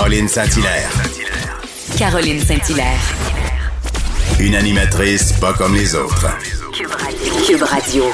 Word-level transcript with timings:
Caroline 0.00 0.28
Saint-Hilaire. 0.28 0.90
Caroline 1.98 2.40
Saint-Hilaire. 2.40 2.98
Une 4.38 4.54
animatrice 4.54 5.32
pas 5.32 5.52
comme 5.52 5.74
les 5.74 5.94
autres. 5.94 6.26
Cube 7.46 7.62
Radio. 7.62 8.04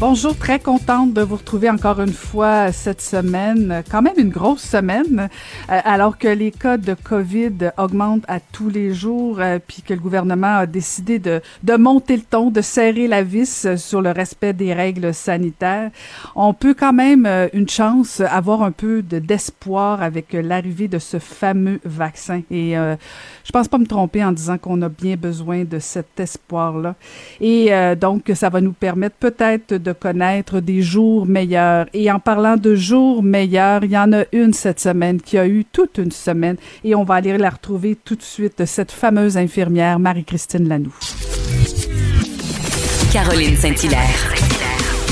Bonjour, 0.00 0.34
très 0.34 0.58
contente 0.58 1.12
de 1.12 1.20
vous 1.20 1.36
retrouver 1.36 1.68
encore 1.68 2.00
une 2.00 2.14
fois 2.14 2.72
cette 2.72 3.02
semaine. 3.02 3.82
Quand 3.90 4.00
même 4.00 4.14
une 4.16 4.30
grosse 4.30 4.62
semaine, 4.62 5.28
euh, 5.70 5.78
alors 5.84 6.16
que 6.16 6.26
les 6.26 6.52
cas 6.52 6.78
de 6.78 6.94
COVID 6.94 7.72
augmentent 7.76 8.24
à 8.26 8.40
tous 8.40 8.70
les 8.70 8.94
jours, 8.94 9.40
euh, 9.40 9.58
puis 9.58 9.82
que 9.82 9.92
le 9.92 10.00
gouvernement 10.00 10.56
a 10.60 10.66
décidé 10.66 11.18
de, 11.18 11.42
de 11.64 11.76
monter 11.76 12.16
le 12.16 12.22
ton, 12.22 12.50
de 12.50 12.62
serrer 12.62 13.08
la 13.08 13.22
vis 13.22 13.76
sur 13.76 14.00
le 14.00 14.10
respect 14.10 14.54
des 14.54 14.72
règles 14.72 15.12
sanitaires. 15.12 15.90
On 16.34 16.54
peut 16.54 16.72
quand 16.72 16.94
même, 16.94 17.26
euh, 17.26 17.48
une 17.52 17.68
chance, 17.68 18.22
avoir 18.22 18.62
un 18.62 18.72
peu 18.72 19.02
de, 19.02 19.18
d'espoir 19.18 20.02
avec 20.02 20.32
l'arrivée 20.32 20.88
de 20.88 20.98
ce 20.98 21.18
fameux 21.18 21.78
vaccin. 21.84 22.40
Et 22.50 22.72
je 22.72 23.52
pense 23.52 23.68
pas 23.68 23.76
me 23.76 23.86
tromper 23.86 24.24
en 24.24 24.32
disant 24.32 24.56
qu'on 24.56 24.80
a 24.80 24.88
bien 24.88 25.16
besoin 25.16 25.64
de 25.64 25.78
cet 25.78 26.18
espoir-là. 26.18 26.94
Et 27.40 27.70
donc, 28.00 28.30
ça 28.34 28.48
va 28.48 28.60
nous 28.60 28.72
permettre 28.72 29.16
peut-être 29.16 29.74
de 29.74 29.89
connaître 29.92 30.60
des 30.60 30.82
jours 30.82 31.26
meilleurs. 31.26 31.86
Et 31.92 32.10
en 32.10 32.18
parlant 32.18 32.56
de 32.56 32.74
jours 32.74 33.22
meilleurs, 33.22 33.84
il 33.84 33.92
y 33.92 33.98
en 33.98 34.12
a 34.12 34.24
une 34.32 34.52
cette 34.52 34.80
semaine 34.80 35.20
qui 35.20 35.38
a 35.38 35.46
eu 35.46 35.64
toute 35.64 35.98
une 35.98 36.12
semaine 36.12 36.56
et 36.84 36.94
on 36.94 37.04
va 37.04 37.14
aller 37.14 37.36
la 37.38 37.50
retrouver 37.50 37.96
tout 37.96 38.16
de 38.16 38.22
suite, 38.22 38.64
cette 38.64 38.92
fameuse 38.92 39.36
infirmière 39.36 39.98
Marie-Christine 39.98 40.68
Lanoux. 40.68 40.94
Caroline 43.12 43.56
Saint-Hilaire. 43.56 44.34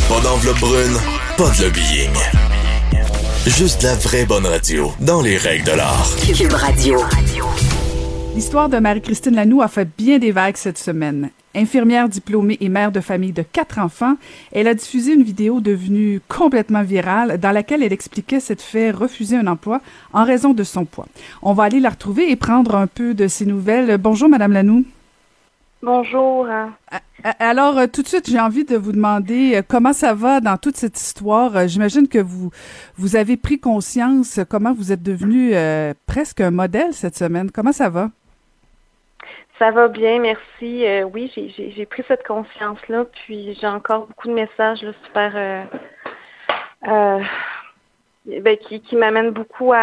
Pas 0.09 0.21
d'enveloppe 0.21 0.61
brune, 0.61 0.97
pas 1.37 1.51
de 1.51 1.65
lobbying. 1.65 2.15
Juste 3.47 3.83
la 3.83 3.95
vraie 3.95 4.25
bonne 4.25 4.47
radio, 4.47 4.93
dans 5.01 5.23
les 5.23 5.37
règles 5.37 5.65
de 5.65 5.73
l'art. 5.73 6.09
Cube 6.37 6.53
Radio. 6.53 7.01
L'histoire 8.35 8.69
de 8.69 8.79
Marie-Christine 8.79 9.35
Lanoux 9.35 9.63
a 9.63 9.69
fait 9.69 9.89
bien 9.97 10.19
des 10.19 10.31
vagues 10.31 10.57
cette 10.57 10.79
semaine. 10.79 11.31
Infirmière 11.55 12.09
diplômée 12.09 12.59
et 12.61 12.69
mère 12.69 12.93
de 12.93 13.01
famille 13.01 13.33
de 13.33 13.43
quatre 13.43 13.79
enfants, 13.79 14.17
elle 14.53 14.69
a 14.69 14.75
diffusé 14.75 15.15
une 15.15 15.23
vidéo 15.23 15.61
devenue 15.61 16.21
complètement 16.29 16.83
virale 16.83 17.39
dans 17.39 17.53
laquelle 17.53 17.83
elle 17.83 17.93
expliquait 17.93 18.41
s'être 18.41 18.63
fait 18.63 18.91
refuser 18.91 19.37
un 19.37 19.47
emploi 19.47 19.81
en 20.13 20.25
raison 20.25 20.53
de 20.53 20.63
son 20.63 20.85
poids. 20.85 21.07
On 21.43 21.55
va 21.55 21.65
aller 21.65 21.81
la 21.81 21.91
retrouver 21.91 22.31
et 22.31 22.37
prendre 22.37 22.75
un 22.75 22.87
peu 22.87 23.15
de 23.15 23.29
ses 23.29 23.47
nouvelles. 23.47 23.97
Bonjour, 23.99 24.29
Madame 24.29 24.53
Lanoux. 24.53 24.85
Bonjour. 25.81 26.49
Alors, 27.39 27.79
euh, 27.79 27.87
tout 27.87 28.03
de 28.03 28.09
suite, 28.09 28.29
j'ai 28.29 28.41
envie 28.41 28.65
de 28.65 28.77
vous 28.77 28.91
demander 28.91 29.55
euh, 29.55 29.63
comment 29.67 29.93
ça 29.93 30.13
va 30.13 30.41
dans 30.41 30.57
toute 30.57 30.77
cette 30.77 31.01
histoire? 31.01 31.57
Euh, 31.57 31.67
j'imagine 31.69 32.09
que 32.09 32.19
vous 32.19 32.51
vous 32.97 33.15
avez 33.15 33.37
pris 33.37 33.61
conscience 33.61 34.41
comment 34.49 34.73
vous 34.73 34.91
êtes 34.91 35.03
devenu 35.03 35.53
presque 36.07 36.41
un 36.41 36.51
modèle 36.51 36.93
cette 36.93 37.17
semaine. 37.17 37.51
Comment 37.53 37.73
ça 37.73 37.89
va? 37.89 38.11
Ça 39.59 39.73
va 39.73 39.89
bien, 39.89 40.21
merci. 40.21 40.87
Euh, 40.87 41.03
oui, 41.03 41.33
j'ai 41.35 41.87
pris 41.87 42.05
cette 42.07 42.25
conscience-là, 42.25 43.05
puis 43.07 43.59
j'ai 43.61 43.67
encore 43.67 44.07
beaucoup 44.07 44.29
de 44.29 44.35
messages 44.35 44.83
là, 44.83 44.93
super 45.05 45.33
euh, 45.35 45.65
euh, 46.87 48.41
ben, 48.41 48.57
qui, 48.57 48.81
qui 48.81 48.95
m'amènent 48.95 49.33
beaucoup 49.33 49.73
à, 49.73 49.79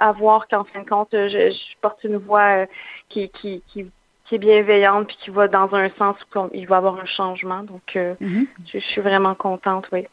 à, 0.00 0.12
voir 0.12 0.48
qu'en 0.48 0.64
fin 0.64 0.80
de 0.80 0.88
compte, 0.88 1.08
je, 1.12 1.50
je 1.50 1.76
porte 1.82 2.02
une 2.04 2.16
voix 2.16 2.66
qui, 3.10 3.28
qui, 3.28 3.62
qui, 3.68 3.90
qui, 4.24 4.34
est 4.34 4.38
bienveillante 4.38 5.08
puis 5.08 5.16
qui 5.20 5.30
va 5.30 5.46
dans 5.46 5.74
un 5.74 5.90
sens 5.98 6.16
où 6.34 6.48
il 6.54 6.66
va 6.66 6.76
y 6.76 6.78
avoir 6.78 6.98
un 6.98 7.04
changement. 7.04 7.64
Donc, 7.64 7.82
mm-hmm. 7.94 8.46
je, 8.66 8.78
je, 8.78 8.84
suis 8.86 9.02
vraiment 9.02 9.34
contente, 9.34 9.88
oui. 9.92 10.06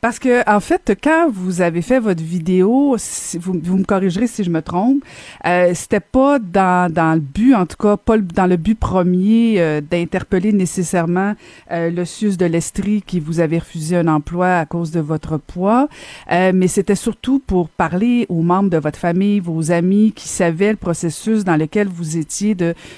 Parce 0.00 0.18
que 0.18 0.48
en 0.50 0.60
fait, 0.60 0.96
quand 1.02 1.30
vous 1.30 1.60
avez 1.60 1.82
fait 1.82 2.00
votre 2.00 2.22
vidéo, 2.22 2.96
vous, 3.38 3.60
vous 3.62 3.76
me 3.76 3.84
corrigerez 3.84 4.26
si 4.26 4.44
je 4.44 4.50
me 4.50 4.62
trompe, 4.62 5.02
euh, 5.46 5.72
c'était 5.74 6.00
pas 6.00 6.38
dans, 6.38 6.92
dans 6.92 7.14
le 7.14 7.20
but, 7.20 7.54
en 7.54 7.66
tout 7.66 7.76
cas, 7.76 7.96
pas 7.96 8.16
dans 8.18 8.46
le 8.46 8.56
but 8.56 8.78
premier 8.78 9.56
euh, 9.58 9.80
d'interpeller 9.80 10.52
nécessairement 10.52 11.34
euh, 11.70 11.90
le 11.90 12.04
CIUS 12.04 12.36
de 12.36 12.46
l'Estrie 12.46 13.02
qui 13.06 13.20
vous 13.20 13.40
avait 13.40 13.58
refusé 13.58 13.96
un 13.96 14.08
emploi 14.08 14.58
à 14.58 14.66
cause 14.66 14.90
de 14.90 15.00
votre 15.00 15.38
poids, 15.38 15.88
euh, 16.32 16.52
mais 16.54 16.68
c'était 16.68 16.94
surtout 16.94 17.38
pour 17.38 17.68
parler 17.68 18.26
aux 18.28 18.42
membres 18.42 18.70
de 18.70 18.78
votre 18.78 18.98
famille, 18.98 19.40
vos 19.40 19.70
amis 19.70 20.12
qui 20.14 20.28
savaient 20.28 20.70
le 20.70 20.76
processus 20.76 21.44
dans 21.44 21.56
lequel 21.56 21.88
vous 21.88 22.16
étiez 22.16 22.56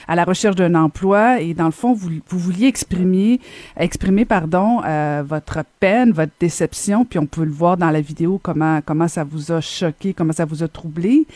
à 0.08 0.14
la 0.14 0.24
recherche 0.24 0.56
d'un 0.56 0.74
emploi. 0.74 1.40
Et 1.40 1.54
dans 1.54 1.66
le 1.66 1.72
fond 1.72 1.92
vous, 1.92 2.10
vous 2.28 2.38
vouliez 2.38 2.66
exprimer 2.66 3.40
exprimer 3.76 4.24
pardon 4.24 4.80
votre 5.24 5.60
peine, 5.80 6.12
votre 6.12 6.32
déception 6.40 6.81
puis 7.08 7.18
on 7.18 7.26
peut 7.26 7.44
le 7.44 7.50
voir 7.50 7.76
dans 7.76 7.90
la 7.90 8.00
vidéo 8.00 8.40
comment 8.42 8.80
comment 8.84 9.08
ça 9.08 9.24
vous 9.24 9.52
a 9.52 9.60
choqué, 9.60 10.14
comment 10.14 10.32
ça 10.32 10.44
vous 10.44 10.62
a 10.62 10.68
troublé. 10.68 11.26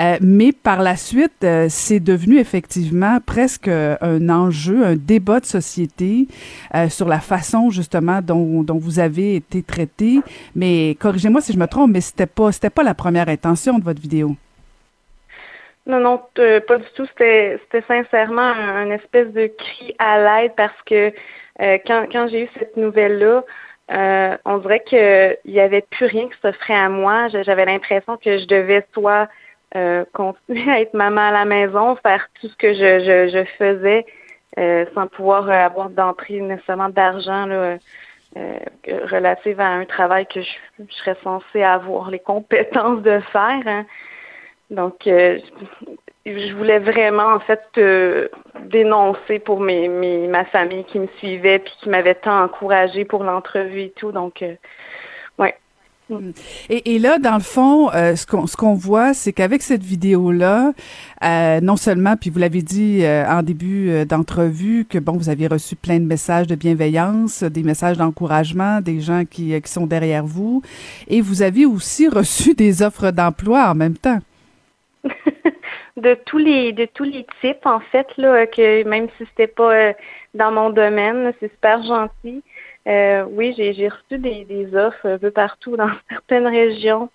Euh, 0.00 0.16
mais 0.20 0.52
par 0.52 0.82
la 0.82 0.96
suite, 0.96 1.44
euh, 1.44 1.66
c'est 1.68 2.00
devenu 2.00 2.38
effectivement 2.38 3.18
presque 3.24 3.68
un 3.68 4.28
enjeu, 4.28 4.84
un 4.84 4.96
débat 4.96 5.40
de 5.40 5.46
société 5.46 6.28
euh, 6.74 6.88
sur 6.88 7.08
la 7.08 7.20
façon 7.20 7.70
justement 7.70 8.20
dont, 8.22 8.64
vous 8.78 8.98
avez 8.98 9.36
été 9.36 9.62
traité. 9.62 10.20
Mais 10.54 10.96
corrigez-moi 11.00 11.40
si 11.40 11.52
je 11.52 11.58
me 11.58 11.66
trompe, 11.66 11.92
mais 11.92 12.00
c'était 12.00 12.26
pas 12.26 12.52
c'était 12.52 12.70
pas 12.70 12.82
la 12.82 12.94
première 12.94 13.28
intention 13.28 13.78
de 13.78 13.84
votre 13.84 14.00
vidéo. 14.00 14.36
Non, 15.86 16.00
non, 16.00 16.20
pas 16.34 16.78
du 16.78 16.84
tout. 16.94 17.06
C'était, 17.06 17.58
c'était 17.62 17.86
sincèrement 17.86 18.42
un, 18.42 18.90
espèce 18.90 19.32
de 19.32 19.46
cri 19.46 19.94
à 19.98 20.18
l'aide 20.18 20.52
parce 20.54 20.82
que 20.84 21.12
quand 21.86 22.28
j'ai 22.28 22.44
eu 22.44 22.48
cette 22.58 22.76
nouvelle-là, 22.76 23.42
euh, 23.90 24.36
on 24.44 24.58
dirait 24.58 24.82
qu'il 24.84 25.36
n'y 25.46 25.60
avait 25.60 25.80
plus 25.82 26.06
rien 26.06 26.28
qui 26.28 26.38
s'offrait 26.42 26.74
à 26.74 26.88
moi. 26.88 27.28
J'avais 27.28 27.64
l'impression 27.64 28.16
que 28.16 28.38
je 28.38 28.46
devais 28.46 28.86
soit 28.92 29.28
euh, 29.76 30.04
continuer 30.12 30.70
à 30.70 30.80
être 30.80 30.94
maman 30.94 31.28
à 31.28 31.30
la 31.30 31.44
maison, 31.44 31.96
faire 31.96 32.28
tout 32.40 32.48
ce 32.48 32.56
que 32.56 32.74
je, 32.74 33.00
je, 33.00 33.28
je 33.32 33.44
faisais 33.56 34.06
euh, 34.58 34.84
sans 34.94 35.06
pouvoir 35.06 35.48
avoir 35.48 35.88
d'entrée 35.90 36.40
nécessairement 36.40 36.88
d'argent 36.88 37.46
là, 37.46 37.78
relative 39.10 39.58
à 39.58 39.68
un 39.68 39.84
travail 39.84 40.26
que 40.26 40.42
je, 40.42 40.84
serais 40.90 41.16
censée 41.24 41.62
avoir 41.62 42.10
les 42.10 42.18
compétences 42.18 43.02
de 43.02 43.20
faire. 43.32 43.62
Hein. 43.66 43.86
Donc, 44.70 45.08
je 46.48 46.54
voulais 46.54 46.78
vraiment 46.78 47.34
en 47.34 47.40
fait 47.40 47.62
euh, 47.78 48.28
dénoncer 48.64 49.38
pour 49.38 49.60
mes, 49.60 49.88
mes, 49.88 50.26
ma 50.28 50.44
famille 50.44 50.84
qui 50.84 50.98
me 50.98 51.08
suivait 51.18 51.58
puis 51.58 51.72
qui 51.80 51.88
m'avait 51.88 52.14
tant 52.14 52.44
encouragé 52.44 53.04
pour 53.04 53.24
l'entrevue 53.24 53.82
et 53.82 53.92
tout. 53.96 54.12
Donc, 54.12 54.42
euh, 54.42 54.54
ouais. 55.38 55.54
Mm. 56.10 56.30
Et, 56.70 56.94
et, 56.94 56.98
là, 56.98 57.18
dans 57.18 57.34
le 57.34 57.42
fond, 57.42 57.90
euh, 57.92 58.16
ce 58.16 58.26
qu'on 58.26 58.46
ce 58.46 58.56
qu'on 58.56 58.74
voit, 58.74 59.14
c'est 59.14 59.32
qu'avec 59.32 59.62
cette 59.62 59.82
vidéo-là, 59.82 60.72
euh, 61.24 61.60
non 61.60 61.76
seulement, 61.76 62.16
puis 62.16 62.30
vous 62.30 62.38
l'avez 62.38 62.62
dit 62.62 63.04
euh, 63.04 63.26
en 63.28 63.42
début 63.42 64.04
d'entrevue, 64.06 64.86
que 64.88 64.98
bon, 64.98 65.12
vous 65.12 65.28
aviez 65.28 65.48
reçu 65.48 65.76
plein 65.76 65.98
de 65.98 66.04
messages 66.04 66.46
de 66.46 66.54
bienveillance, 66.54 67.42
des 67.42 67.62
messages 67.62 67.98
d'encouragement, 67.98 68.80
des 68.80 69.00
gens 69.00 69.24
qui, 69.24 69.60
qui 69.60 69.70
sont 69.70 69.86
derrière 69.86 70.24
vous, 70.24 70.62
et 71.08 71.20
vous 71.20 71.42
avez 71.42 71.66
aussi 71.66 72.08
reçu 72.08 72.54
des 72.54 72.82
offres 72.82 73.10
d'emploi 73.10 73.70
en 73.70 73.74
même 73.74 73.96
temps. 73.96 74.20
de 75.98 76.14
tous 76.14 76.38
les 76.38 76.72
de 76.72 76.84
tous 76.86 77.04
les 77.04 77.26
types 77.40 77.66
en 77.66 77.80
fait 77.80 78.06
là 78.16 78.46
que 78.46 78.84
même 78.84 79.08
si 79.16 79.26
c'était 79.26 79.46
pas 79.48 79.74
euh, 79.74 79.92
dans 80.34 80.52
mon 80.52 80.70
domaine 80.70 81.32
c'est 81.40 81.50
super 81.52 81.82
gentil. 81.82 82.42
Euh, 82.86 83.24
oui 83.30 83.54
j'ai 83.56 83.72
j'ai 83.74 83.88
reçu 83.88 84.18
des, 84.18 84.44
des 84.44 84.74
offres 84.76 85.06
un 85.06 85.18
peu 85.18 85.30
partout 85.30 85.76
dans 85.76 85.90
certaines 86.08 86.46
régions 86.46 87.10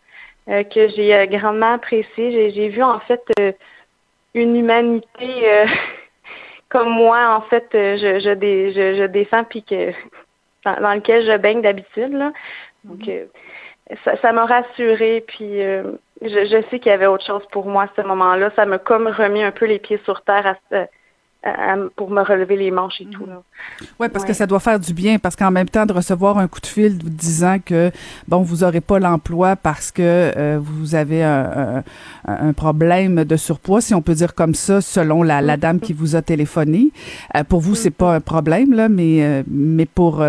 euh, 0.49 0.63
que 0.63 0.89
j'ai 0.89 1.27
grandement 1.29 1.73
apprécié 1.73 2.51
j'ai 2.51 2.69
vu 2.69 2.83
en 2.83 2.99
fait 2.99 3.23
une 4.33 4.55
humanité 4.55 5.31
comme 6.69 6.89
moi 6.89 7.35
en 7.37 7.41
fait 7.41 7.67
je 7.73 8.19
je, 8.19 8.33
je, 8.35 8.97
je 8.97 9.05
défends 9.05 9.45
puis 9.45 9.63
que 9.63 9.91
dans, 10.65 10.79
dans, 10.81 10.93
lequel 10.93 11.25
je 11.25 11.37
baigne 11.37 11.61
d'habitude 11.61 12.13
là. 12.13 12.33
Donc 12.83 13.09
ça 14.03 14.17
ça 14.17 14.33
m'a 14.33 14.45
rassurée 14.45 15.23
puis 15.25 15.61
je, 16.23 16.63
sais 16.69 16.79
qu'il 16.79 16.91
y 16.91 16.95
avait 16.95 17.07
autre 17.07 17.25
chose 17.25 17.43
pour 17.51 17.65
moi 17.65 17.83
à 17.83 17.89
ce 17.95 18.01
moment-là. 18.01 18.51
Ça 18.55 18.65
m'a 18.65 18.79
comme 18.79 19.07
remis 19.07 19.43
un 19.43 19.51
peu 19.51 19.65
les 19.65 19.79
pieds 19.79 19.99
sur 20.05 20.21
terre 20.21 20.47
à 20.47 20.55
ce, 20.71 20.87
pour 21.95 22.09
me 22.09 22.21
relever 22.21 22.55
les 22.55 22.71
manches 22.71 23.01
et 23.01 23.05
tout. 23.05 23.25
Là. 23.25 23.41
Ouais, 23.99 24.07
parce 24.07 24.23
que 24.23 24.33
ça 24.33 24.47
doit 24.47 24.59
faire 24.59 24.79
du 24.79 24.93
bien, 24.93 25.19
parce 25.19 25.35
qu'en 25.35 25.51
même 25.51 25.67
temps 25.67 25.85
de 25.85 25.91
recevoir 25.91 26.37
un 26.37 26.47
coup 26.47 26.61
de 26.61 26.67
fil 26.67 26.97
vous 27.03 27.09
disant 27.09 27.57
que 27.63 27.91
bon, 28.27 28.41
vous 28.41 28.63
aurez 28.63 28.79
pas 28.79 28.97
l'emploi 28.97 29.57
parce 29.57 29.91
que 29.91 30.01
euh, 30.01 30.59
vous 30.61 30.95
avez 30.95 31.21
un, 31.23 31.83
un, 32.25 32.53
problème 32.53 33.25
de 33.25 33.35
surpoids, 33.35 33.81
si 33.81 33.93
on 33.93 34.01
peut 34.01 34.13
dire 34.13 34.35
comme 34.35 34.55
ça, 34.55 34.79
selon 34.79 35.21
la, 35.21 35.41
la 35.41 35.57
dame 35.57 35.79
qui 35.81 35.91
vous 35.91 36.15
a 36.15 36.21
téléphoné. 36.21 36.91
Euh, 37.35 37.43
pour 37.43 37.59
vous, 37.59 37.75
c'est 37.75 37.91
pas 37.91 38.15
un 38.15 38.21
problème 38.21 38.73
là, 38.73 38.87
mais 38.87 39.23
euh, 39.23 39.43
mais 39.47 39.85
pour 39.85 40.23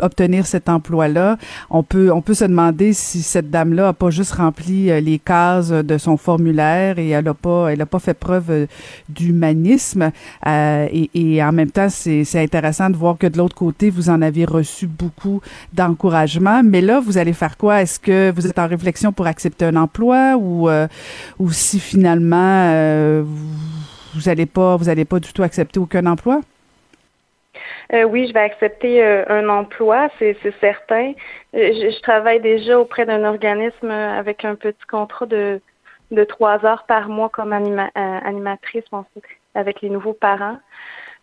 obtenir 0.00 0.46
cet 0.46 0.68
emploi-là, 0.68 1.36
on 1.70 1.82
peut 1.82 2.12
on 2.12 2.22
peut 2.22 2.34
se 2.34 2.44
demander 2.44 2.92
si 2.92 3.22
cette 3.22 3.50
dame-là 3.50 3.88
a 3.88 3.92
pas 3.92 4.10
juste 4.10 4.32
rempli 4.32 5.00
les 5.00 5.18
cases 5.18 5.70
de 5.70 5.98
son 5.98 6.16
formulaire 6.16 6.98
et 6.98 7.10
elle 7.10 7.26
a 7.26 7.34
pas 7.34 7.72
elle 7.72 7.82
a 7.82 7.86
pas 7.86 7.98
fait 7.98 8.14
preuve 8.14 8.66
d'humanisme. 9.08 10.12
Euh, 10.46 10.59
Euh, 10.60 10.88
et, 11.14 11.42
en 11.42 11.52
même 11.52 11.70
temps, 11.70 11.88
c'est 11.88 12.42
intéressant 12.42 12.90
de 12.90 12.96
voir 12.96 13.16
que 13.18 13.26
de 13.26 13.38
l'autre 13.38 13.56
côté, 13.56 13.90
vous 13.90 14.10
en 14.10 14.22
avez 14.22 14.44
reçu 14.44 14.86
beaucoup 14.86 15.40
d'encouragement. 15.72 16.62
Mais 16.64 16.80
là, 16.80 17.00
vous 17.00 17.18
allez 17.18 17.32
faire 17.32 17.56
quoi? 17.56 17.82
Est-ce 17.82 17.98
que 17.98 18.30
vous 18.32 18.46
êtes 18.46 18.58
en 18.58 18.66
réflexion 18.66 19.12
pour 19.12 19.26
accepter 19.26 19.64
un 19.64 19.76
emploi 19.76 20.36
ou, 20.36 20.68
euh, 20.68 20.86
si 21.50 21.80
finalement 21.80 22.70
euh, 22.70 23.22
vous 24.14 24.20
n'allez 24.26 24.46
pas, 24.46 24.76
vous 24.76 24.88
allez 24.88 25.04
pas 25.04 25.18
du 25.18 25.32
tout 25.32 25.42
accepter 25.42 25.78
aucun 25.80 26.06
emploi? 26.06 26.40
Euh, 27.92 28.04
oui, 28.04 28.28
je 28.28 28.32
vais 28.32 28.40
accepter 28.40 29.02
euh, 29.02 29.24
un 29.28 29.48
emploi, 29.48 30.08
c'est 30.18 30.36
certain. 30.60 31.12
Euh, 31.54 31.72
je, 31.72 32.00
travaille 32.02 32.40
déjà 32.40 32.78
auprès 32.78 33.04
d'un 33.04 33.24
organisme 33.24 33.90
avec 33.90 34.44
un 34.44 34.54
petit 34.54 34.86
contrat 34.88 35.26
de, 35.26 35.60
trois 36.28 36.64
heures 36.64 36.84
par 36.86 37.08
mois 37.08 37.28
comme 37.30 37.52
anima, 37.52 37.90
animatrice 37.94 38.84
avec 39.54 39.80
les 39.80 39.90
nouveaux 39.90 40.12
parents. 40.12 40.58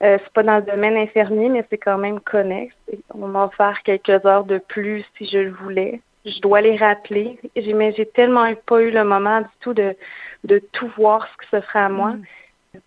Euh, 0.04 0.18
c'est 0.24 0.34
pas 0.34 0.44
dans 0.44 0.58
le 0.58 0.62
domaine 0.62 0.96
infirmier, 0.96 1.50
mais 1.50 1.66
c'est 1.70 1.78
quand 1.78 1.98
même 1.98 2.20
connexe. 2.20 2.76
On 3.14 3.28
va 3.28 3.50
faire 3.58 3.82
quelques 3.84 4.26
heures 4.26 4.46
de 4.46 4.60
plus 4.60 5.04
si 5.18 5.26
je 5.28 5.40
le 5.40 5.52
voulais. 5.52 6.02
Je 6.26 6.40
dois 6.42 6.62
les 6.62 6.76
rappeler. 6.76 7.40
Mais 7.56 7.94
j'ai 7.94 8.06
tellement 8.06 8.54
pas 8.66 8.82
eu 8.82 8.92
le 8.92 9.04
moment 9.04 9.42
du 9.42 9.48
tout 9.62 9.74
de, 9.74 9.96
de 10.44 10.60
tout 10.72 10.92
voir 10.98 11.28
ce 11.28 11.38
que 11.38 11.46
ce 11.52 11.66
ferait 11.66 11.80
à 11.80 11.90
moi. 11.90 12.12
Mm. 12.12 12.24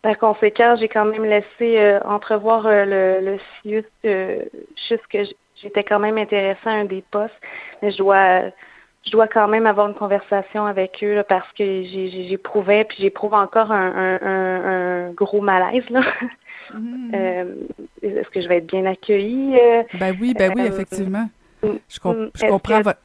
Par 0.02 0.18
conséquent, 0.18 0.76
j'ai 0.78 0.88
quand 0.88 1.04
même 1.04 1.24
laissé 1.24 1.78
euh, 1.78 2.00
entrevoir 2.04 2.66
euh, 2.66 2.84
le, 3.20 3.32
le 3.32 3.38
CIUS 3.62 3.84
euh, 4.04 4.42
juste 4.88 5.06
que 5.08 5.18
j'étais 5.56 5.84
quand 5.84 5.98
même 5.98 6.18
intéressée 6.18 6.60
à 6.66 6.70
un 6.70 6.84
des 6.84 7.02
postes, 7.10 7.34
mais 7.82 7.90
je 7.90 7.98
dois 7.98 8.42
je 9.04 9.10
dois 9.10 9.28
quand 9.28 9.48
même 9.48 9.66
avoir 9.66 9.88
une 9.88 9.94
conversation 9.94 10.66
avec 10.66 11.02
eux 11.02 11.22
parce 11.28 11.50
que 11.52 11.82
j'éprouvais 11.84 12.84
puis 12.84 12.98
j'éprouve 13.00 13.34
encore 13.34 13.72
un, 13.72 14.18
un, 14.20 15.08
un, 15.08 15.10
gros 15.12 15.40
malaise 15.40 15.88
là. 15.90 16.02
Mm-hmm. 16.74 17.46
Est-ce 18.02 18.30
que 18.30 18.40
je 18.40 18.48
vais 18.48 18.58
être 18.58 18.66
bien 18.66 18.86
accueillie? 18.86 19.56
ben 19.98 20.16
oui, 20.20 20.34
ben 20.38 20.52
oui, 20.54 20.62
effectivement. 20.66 21.28
Je, 21.62 21.68
je 21.88 22.46
comprends 22.46 22.80
votre... 22.80 23.00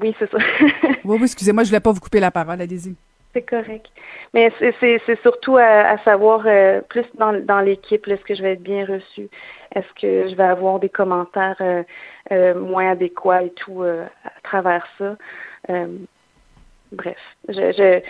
Oui, 0.00 0.14
c'est 0.18 0.30
ça. 0.30 0.38
oui, 1.04 1.16
oui, 1.18 1.22
excusez-moi, 1.22 1.62
je 1.62 1.68
ne 1.68 1.70
voulais 1.70 1.80
pas 1.80 1.92
vous 1.92 2.00
couper 2.00 2.20
la 2.20 2.30
parole, 2.30 2.60
allez-y. 2.60 2.94
C'est 3.34 3.42
correct. 3.42 3.86
Mais 4.32 4.52
c'est 4.60 5.20
surtout 5.22 5.56
à, 5.56 5.98
savoir 6.04 6.44
euh, 6.46 6.80
plus 6.82 7.04
dans, 7.14 7.60
l'équipe, 7.60 8.06
est-ce 8.06 8.22
que 8.22 8.34
je 8.36 8.42
vais 8.42 8.52
être 8.52 8.62
bien 8.62 8.86
reçue? 8.86 9.28
Est-ce 9.74 9.92
que 10.00 10.28
je 10.28 10.36
vais 10.36 10.44
avoir 10.44 10.78
des 10.78 10.88
commentaires 10.88 11.56
euh, 11.60 11.82
euh, 12.30 12.54
moins 12.54 12.92
adéquats 12.92 13.42
et 13.42 13.50
tout 13.50 13.82
à 13.82 14.40
travers 14.44 14.86
ça? 14.98 15.16
bref, 16.92 17.18
je, 17.48 18.00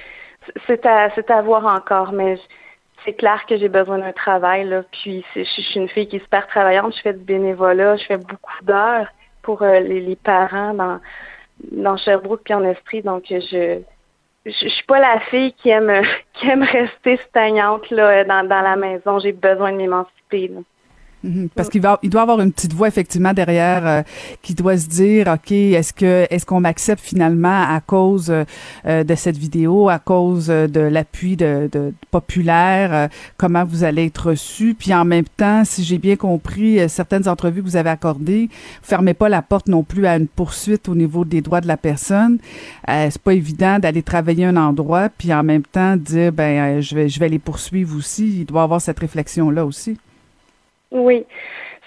c'est 0.67 0.85
à 0.85 1.43
voir 1.43 1.65
encore, 1.65 2.13
mais 2.13 2.37
c'est 3.05 3.15
clair 3.15 3.47
que 3.47 3.57
j'ai 3.57 3.71
besoin 3.71 3.99
d'un 3.99 4.13
travail. 4.13 4.69
Puis 4.93 5.25
je, 5.35 5.43
suis 5.43 5.81
une 5.81 5.89
fille 5.89 6.07
qui 6.07 6.17
est 6.17 6.25
super 6.25 6.47
travaillante, 6.49 6.95
je 6.97 7.01
fais 7.01 7.15
du 7.15 7.25
bénévolat, 7.25 7.97
je 7.97 8.05
fais 8.05 8.19
beaucoup 8.19 8.63
d'heures 8.63 9.09
pour 9.41 9.63
les, 9.63 10.17
parents 10.17 10.75
dans 10.75 11.01
dans 11.71 11.97
Sherbrooke 11.97 12.43
puis 12.45 12.53
en 12.53 12.65
Estrie, 12.65 13.01
donc 13.01 13.25
je 13.31 13.81
je, 14.47 14.69
suis 14.69 14.85
pas 14.85 15.01
la 15.01 15.21
fille 15.21 15.53
qui 15.55 15.71
aime 15.71 16.03
qui 16.35 16.49
aime 16.49 16.63
rester 16.63 17.17
stagnante 17.29 17.91
là 17.91 18.25
dans, 18.25 18.47
dans 18.47 18.61
la 18.61 18.77
maison. 18.77 19.19
J'ai 19.19 19.33
besoin 19.33 19.73
de 19.73 19.77
m'émanciper. 19.77 20.51
Mhm. 21.25 21.49
parce 21.55 21.71
qu'il 21.71 21.81
va, 21.81 21.99
il 22.03 22.11
doit 22.11 22.21
avoir 22.21 22.39
une 22.41 22.53
petite 22.53 22.75
voix 22.75 22.87
effectivement 22.87 23.33
derrière 23.33 23.87
euh, 23.87 24.03
qui 24.43 24.55
doit 24.55 24.77
se 24.77 24.87
dire, 24.87 25.27
ok, 25.29 25.51
est-ce 25.53 25.95
que, 25.95 26.27
est-ce 26.29 26.45
qu'on 26.45 26.61
m'accepte 26.61 27.03
finalement 27.03 27.63
à 27.63 27.81
cause 27.81 28.31
euh, 28.87 29.05
de 29.05 29.15
cette 29.15 29.39
vidéo, 29.39 29.89
à 29.89 29.99
cause 29.99 30.49
de 30.49 30.81
l'appui 30.81 31.37
de, 31.37 31.71
de, 31.73 31.95
populaire, 32.11 32.93
euh, 32.93 33.09
comment 33.39 33.65
vous 33.65 33.85
allez 33.85 34.05
être 34.07 34.31
reçu, 34.31 34.75
puis 34.79 34.93
en 34.93 35.07
même 35.07 35.25
temps, 35.25 35.65
si 35.65 35.83
j'ai 35.83 35.97
bien 35.97 36.17
compris 36.17 36.87
certaines 36.91 37.27
entrevues 37.27 37.63
que 37.63 37.69
vous 37.69 37.77
avez 37.77 37.91
accordées, 37.91 38.51
fermez 38.83 39.15
pas 39.15 39.31
la 39.31 39.41
porte 39.41 39.69
non 39.69 39.83
plus 39.83 40.07
à 40.07 40.17
une 40.17 40.29
poursuite 40.29 40.91
au 40.91 40.95
niveau 40.95 41.25
des 41.25 41.41
droits 41.41 41.63
de 41.63 41.69
la 41.69 41.79
personne. 41.79 42.39
c'est 42.87 43.19
pas 43.19 43.33
évident 43.33 43.79
d'aller 43.79 44.03
travailler 44.03 44.45
un 44.45 44.57
endroit 44.57 45.09
puis 45.09 45.33
en 45.33 45.43
même 45.43 45.63
temps 45.63 45.97
dire, 45.97 46.33
ben, 46.33 46.81
je 46.83 46.95
vais, 46.95 47.09
je 47.09 47.19
vais 47.19 47.29
les 47.31 47.39
poursuivre 47.39 47.97
aussi. 47.97 48.41
Il 48.41 48.45
doit 48.45 48.63
avoir 48.63 48.81
cette 48.81 48.99
réflexion 48.99 49.51
là 49.51 49.65
aussi. 49.65 49.97
Oui, 50.95 51.27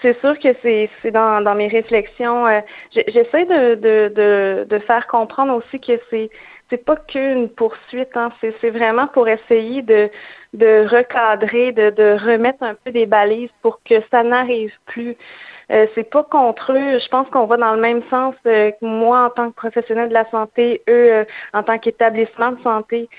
c'est 0.01 0.19
sûr 0.19 0.38
que 0.38 0.50
c'est 0.62 1.12
dans, 1.12 1.42
dans 1.42 1.56
mes 1.56 1.69
réflexions. 1.69 2.45
Euh, 2.45 2.59
J'essaie 2.92 3.45
de, 3.45 3.75
de, 3.75 4.13
de, 4.13 4.68
de, 4.69 4.80
faire 4.80 5.07
comprendre 5.07 5.54
aussi 5.56 5.80
que 5.80 5.94
c'est 6.09 6.30
c'est 6.69 6.83
pas 6.83 6.98
qu'une 6.98 7.48
poursuite, 7.48 8.09
hein, 8.15 8.30
c'est 8.42 8.69
vraiment 8.69 9.07
pour 9.07 9.30
essayer 9.30 9.81
de, 9.81 10.09
de 10.54 10.86
recadrer, 10.86 11.71
de, 11.71 11.92
de 11.92 12.18
remettre 12.21 12.62
un 12.62 12.75
peu 12.75 12.92
des 12.92 13.06
balises 13.06 13.50
pour 13.62 13.80
que 13.83 13.95
ça 14.12 14.24
n'arrive 14.24 14.74
plus. 14.86 15.15
Euh, 15.71 15.88
c'est 15.95 16.09
pas 16.09 16.24
contre 16.24 16.74
eux. 16.74 17.00
Je 17.00 17.07
pense 17.07 17.30
qu'on 17.30 17.45
va 17.45 17.56
dans 17.56 17.74
le 17.74 17.80
même 17.80 18.04
sens 18.09 18.36
euh, 18.45 18.71
que 18.71 18.86
moi 18.86 19.27
en 19.27 19.30
tant 19.30 19.50
que 19.51 19.56
professionnel 19.56 20.09
de 20.09 20.13
la 20.13 20.30
santé, 20.30 20.81
eux 20.89 21.13
euh, 21.13 21.25
en 21.54 21.63
tant 21.63 21.80
qu'établissement 21.80 22.51
de 22.51 22.62
santé. 22.62 23.09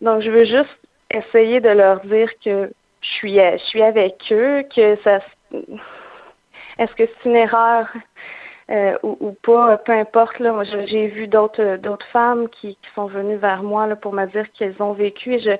donc 0.00 0.22
je 0.22 0.30
veux 0.30 0.44
juste 0.44 0.78
essayer 1.10 1.60
de 1.60 1.68
leur 1.68 2.00
dire 2.00 2.30
que 2.42 2.70
je 3.04 3.10
suis, 3.10 3.38
euh, 3.38 3.56
je 3.58 3.64
suis 3.64 3.82
avec 3.82 4.16
eux, 4.32 4.64
que 4.74 4.96
ça. 5.02 5.20
Est-ce 6.78 6.94
que 6.94 7.04
c'est 7.06 7.28
une 7.28 7.36
erreur 7.36 7.86
euh, 8.70 8.96
ou, 9.02 9.36
pas, 9.42 9.76
peu 9.76 9.92
importe. 9.92 10.38
Là, 10.38 10.62
j'ai 10.64 11.08
vu 11.08 11.28
d'autres 11.28 11.76
d'autres 11.76 12.06
femmes 12.06 12.48
qui, 12.48 12.76
qui, 12.76 12.90
sont 12.94 13.06
venues 13.06 13.36
vers 13.36 13.62
moi 13.62 13.86
là, 13.86 13.94
pour 13.94 14.14
me 14.14 14.24
dire 14.26 14.50
qu'elles 14.52 14.80
ont 14.80 14.94
vécu. 14.94 15.34
Et 15.34 15.38
je, 15.40 15.50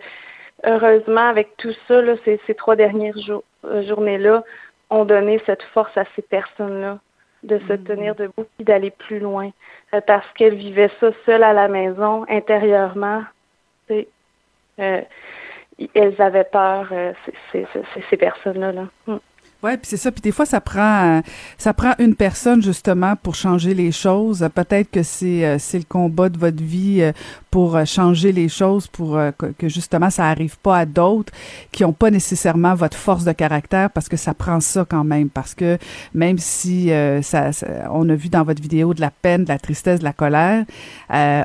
heureusement, 0.64 1.28
avec 1.28 1.56
tout 1.58 1.74
ça, 1.86 2.00
là, 2.00 2.14
ces, 2.24 2.40
ces 2.46 2.54
trois 2.54 2.76
dernières 2.76 3.14
euh, 3.64 3.82
journées-là, 3.82 4.42
ont 4.88 5.04
donné 5.04 5.40
cette 5.44 5.62
force 5.74 5.94
à 5.98 6.04
ces 6.16 6.22
personnes-là 6.22 6.98
de 7.42 7.58
se 7.58 7.64
mm-hmm. 7.64 7.84
tenir 7.84 8.14
debout 8.14 8.46
et 8.58 8.64
d'aller 8.64 8.90
plus 8.90 9.18
loin. 9.18 9.50
parce 10.06 10.26
qu'elles 10.32 10.54
vivaient 10.54 10.90
ça 10.98 11.10
seules 11.26 11.42
à 11.42 11.52
la 11.52 11.68
maison, 11.68 12.24
intérieurement. 12.30 13.22
Euh, 14.80 15.02
elles 15.94 16.20
avaient 16.20 16.44
peur, 16.44 16.88
euh, 16.92 17.12
ces, 17.52 17.66
ces 18.10 18.16
personnes-là. 18.16 18.72
Là. 18.72 18.86
Mm. 19.06 19.16
Ouais, 19.64 19.78
puis 19.78 19.86
c'est 19.88 19.96
ça. 19.96 20.12
Puis 20.12 20.20
des 20.20 20.30
fois, 20.30 20.44
ça 20.44 20.60
prend, 20.60 21.22
ça 21.56 21.72
prend 21.72 21.94
une 21.98 22.14
personne 22.14 22.62
justement 22.62 23.16
pour 23.16 23.34
changer 23.34 23.72
les 23.72 23.92
choses. 23.92 24.46
Peut-être 24.54 24.90
que 24.90 25.02
c'est 25.02 25.42
euh, 25.46 25.56
c'est 25.58 25.78
le 25.78 25.86
combat 25.88 26.28
de 26.28 26.38
votre 26.38 26.62
vie 26.62 27.00
euh, 27.00 27.12
pour 27.50 27.74
euh, 27.74 27.86
changer 27.86 28.30
les 28.30 28.50
choses, 28.50 28.88
pour 28.88 29.18
que 29.56 29.68
justement 29.70 30.10
ça 30.10 30.26
arrive 30.26 30.58
pas 30.58 30.76
à 30.80 30.84
d'autres 30.84 31.32
qui 31.72 31.82
ont 31.82 31.94
pas 31.94 32.10
nécessairement 32.10 32.74
votre 32.74 32.96
force 32.96 33.24
de 33.24 33.32
caractère, 33.32 33.88
parce 33.88 34.10
que 34.10 34.18
ça 34.18 34.34
prend 34.34 34.60
ça 34.60 34.84
quand 34.86 35.04
même. 35.04 35.30
Parce 35.30 35.54
que 35.54 35.78
même 36.12 36.36
si 36.36 36.90
ça, 37.22 37.50
on 37.90 38.06
a 38.10 38.14
vu 38.14 38.28
dans 38.28 38.42
votre 38.42 38.60
vidéo 38.60 38.92
de 38.92 39.00
la 39.00 39.10
peine, 39.10 39.44
de 39.44 39.48
la 39.48 39.58
tristesse, 39.58 40.00
de 40.00 40.04
la 40.04 40.12
colère, 40.12 40.64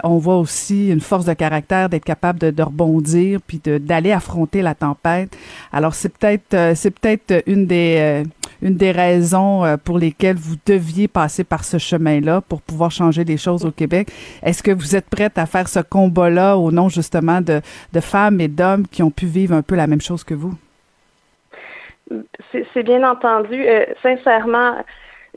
on 0.03 0.17
voit 0.17 0.37
aussi 0.37 0.89
une 0.89 0.99
force 0.99 1.25
de 1.25 1.33
caractère 1.33 1.87
d'être 1.87 2.03
capable 2.03 2.39
de, 2.39 2.49
de 2.49 2.63
rebondir 2.63 3.39
puis 3.45 3.61
d'aller 3.63 4.11
affronter 4.11 4.61
la 4.61 4.75
tempête. 4.75 5.37
Alors 5.71 5.93
c'est 5.93 6.09
peut-être 6.09 6.75
c'est 6.75 6.91
peut-être 6.91 7.43
une 7.45 7.67
des 7.67 8.08
euh, 8.09 8.23
une 8.61 8.75
des 8.75 8.91
raisons 8.91 9.63
euh, 9.63 9.77
pour 9.77 9.97
lesquelles 9.97 10.35
vous 10.35 10.55
deviez 10.65 11.07
passer 11.07 11.43
par 11.43 11.63
ce 11.63 11.77
chemin-là 11.77 12.41
pour 12.41 12.61
pouvoir 12.61 12.91
changer 12.91 13.23
les 13.23 13.37
choses 13.37 13.65
au 13.65 13.71
Québec. 13.71 14.09
Est-ce 14.43 14.61
que 14.63 14.71
vous 14.71 14.95
êtes 14.95 15.09
prête 15.09 15.37
à 15.37 15.45
faire 15.45 15.67
ce 15.67 15.79
combat-là 15.79 16.57
au 16.57 16.71
nom 16.71 16.89
justement 16.89 17.41
de, 17.41 17.61
femmes 18.01 18.41
et 18.41 18.47
d'hommes 18.47 18.87
qui 18.87 19.03
ont 19.03 19.11
pu 19.11 19.25
vivre 19.25 19.53
un 19.53 19.61
peu 19.61 19.75
la 19.75 19.87
même 19.87 20.01
chose 20.01 20.23
que 20.23 20.33
vous? 20.33 20.53
C'est 22.73 22.83
bien 22.83 23.07
entendu. 23.09 23.63
Euh, 23.67 23.85
sincèrement, 24.01 24.77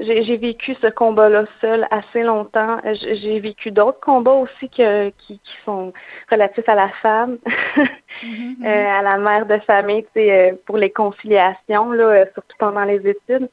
j'ai 0.00 0.36
vécu 0.36 0.74
ce 0.80 0.86
combat-là 0.88 1.44
seul 1.60 1.86
assez 1.90 2.22
longtemps. 2.22 2.78
J'ai 2.94 3.40
vécu 3.40 3.70
d'autres 3.70 4.00
combats 4.00 4.32
aussi 4.32 4.68
que, 4.70 5.10
qui, 5.10 5.38
qui, 5.38 5.54
sont 5.64 5.92
relatifs 6.30 6.68
à 6.68 6.74
la 6.74 6.88
femme, 7.02 7.38
mm-hmm, 8.24 8.66
euh, 8.66 8.98
à 8.98 9.02
la 9.02 9.18
mère 9.18 9.46
de 9.46 9.58
famille, 9.58 10.06
euh, 10.16 10.52
pour 10.66 10.78
les 10.78 10.90
conciliations, 10.90 11.92
là, 11.92 12.04
euh, 12.04 12.24
surtout 12.32 12.56
pendant 12.58 12.84
les 12.84 13.06
études. 13.06 13.48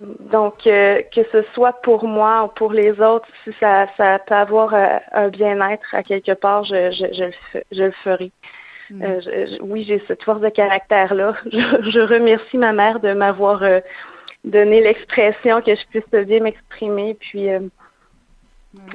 Donc, 0.00 0.64
que 0.64 1.22
ce 1.30 1.42
soit 1.54 1.80
pour 1.82 2.08
moi 2.08 2.42
ou 2.42 2.48
pour 2.48 2.72
les 2.72 3.00
autres, 3.00 3.28
si 3.44 3.52
ça, 3.60 3.86
ça 3.96 4.18
peut 4.18 4.34
avoir 4.34 4.74
un 5.12 5.28
bien-être 5.28 5.94
à 5.94 6.02
quelque 6.02 6.32
part, 6.32 6.64
je, 6.64 6.90
je, 6.90 7.06
je, 7.12 7.24
le, 7.24 7.62
je 7.70 7.84
le 7.84 7.92
ferai. 8.02 8.32
Mm. 8.90 9.04
oui, 9.60 9.84
j'ai 9.86 10.02
cette 10.08 10.24
force 10.24 10.40
de 10.40 10.48
caractère-là. 10.48 11.34
Je, 11.46 11.90
je, 11.90 12.00
remercie 12.00 12.58
ma 12.58 12.72
mère 12.72 12.98
de 12.98 13.12
m'avoir 13.12 13.62
donner 14.44 14.80
l'expression 14.80 15.60
que 15.60 15.74
je 15.74 15.86
puisse 15.86 16.26
bien 16.26 16.40
m'exprimer. 16.40 17.14
Puis 17.14 17.48
euh, 17.50 17.60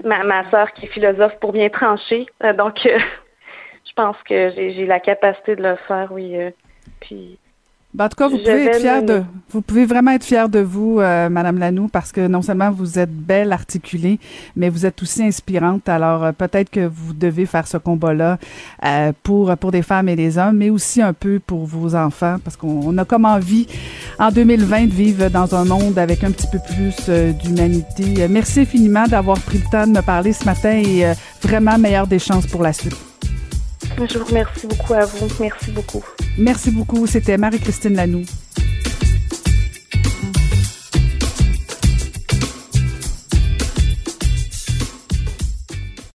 ma, 0.04 0.24
ma 0.24 0.50
soeur 0.50 0.72
qui 0.74 0.86
est 0.86 0.90
philosophe 0.90 1.40
pour 1.40 1.54
bien 1.54 1.70
trancher. 1.70 2.26
Euh, 2.44 2.54
donc 2.54 2.86
euh, 2.86 2.98
je 3.86 3.94
pense 3.94 4.18
que 4.24 4.52
j'ai 4.56 4.86
la 4.86 5.00
capacité 5.00 5.56
de 5.56 5.64
le 5.64 5.76
faire, 5.88 6.12
oui. 6.12 6.36
puis 7.00 7.40
Ben, 7.98 8.06
en 8.06 8.10
tout 8.10 8.16
cas, 8.16 8.28
vous 8.28 8.38
pouvez 8.38 8.66
être 8.66 8.80
fier 8.80 9.02
de, 9.02 9.24
vous 9.50 9.62
pouvez 9.62 9.88
vraiment 9.88 10.12
être 10.12 10.50
de 10.50 10.60
vous, 10.60 11.00
euh, 11.00 11.30
Madame 11.30 11.58
Lanou, 11.58 11.88
parce 11.88 12.12
que 12.12 12.28
non 12.28 12.44
seulement 12.44 12.70
vous 12.70 13.00
êtes 13.00 13.12
belle, 13.12 13.52
articulée, 13.52 14.20
mais 14.56 14.70
vous 14.70 14.86
êtes 14.86 15.02
aussi 15.02 15.24
inspirante. 15.24 15.90
Alors 15.90 16.24
euh, 16.24 16.32
peut-être 16.32 16.70
que 16.70 16.86
vous 16.86 17.14
devez 17.14 17.48
faire 17.48 17.68
ce 17.68 17.78
combat-là 17.78 18.38
euh, 18.86 19.14
pour 19.24 19.58
pour 19.58 19.72
des 19.72 19.82
femmes 19.82 20.10
et 20.10 20.16
des 20.16 20.38
hommes, 20.38 20.58
mais 20.58 20.70
aussi 20.70 21.02
un 21.02 21.14
peu 21.14 21.40
pour 21.40 21.66
vos 21.66 21.96
enfants, 21.96 22.38
parce 22.44 22.56
qu'on 22.56 22.96
a 23.00 23.04
comme 23.04 23.26
envie 23.26 23.66
en 24.20 24.30
2020 24.30 24.86
de 24.86 24.92
vivre 24.92 25.30
dans 25.30 25.56
un 25.56 25.66
monde 25.66 25.98
avec 25.98 26.24
un 26.24 26.30
petit 26.30 26.48
peu 26.52 26.60
plus 26.76 27.10
d'humanité. 27.42 28.28
merci 28.30 28.60
infiniment 28.60 29.08
d'avoir 29.08 29.40
pris 29.40 29.58
le 29.58 29.72
temps 29.72 29.88
de 29.88 29.98
me 29.98 30.02
parler 30.02 30.34
ce 30.34 30.46
matin 30.46 30.70
et 30.70 31.04
vraiment 31.42 31.80
meilleure 31.80 32.06
des 32.06 32.20
chances 32.20 32.46
pour 32.46 32.62
la 32.62 32.74
suite. 32.74 32.96
Je 34.08 34.20
vous 34.20 34.26
remercie 34.26 34.68
beaucoup 34.68 34.94
à 34.94 35.06
vous. 35.06 35.28
Merci 35.40 35.72
beaucoup. 35.72 36.04
Merci 36.38 36.72
beaucoup. 36.72 37.08
C'était 37.08 37.38
Marie-Christine 37.38 37.96
Lanoux. 37.96 38.26